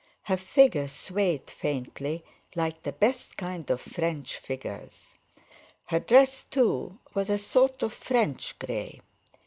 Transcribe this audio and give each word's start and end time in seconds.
Her 0.23 0.35
figure 0.37 0.87
swayed 0.87 1.47
faintly, 1.51 2.23
like 2.55 2.81
the 2.81 2.91
best 2.91 3.37
kind 3.37 3.69
of 3.69 3.79
French 3.79 4.37
figures; 4.37 5.13
her 5.85 5.99
dress, 5.99 6.41
too, 6.49 6.97
was 7.13 7.29
a 7.29 7.37
sort 7.37 7.83
of 7.83 7.93
French 7.93 8.57
grey. 8.57 9.01